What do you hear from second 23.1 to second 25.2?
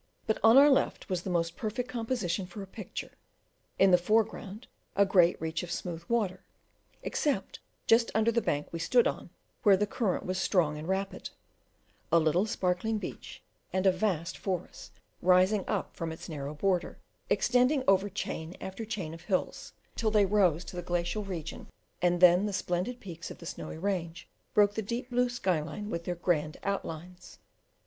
of the snowy range broke the deep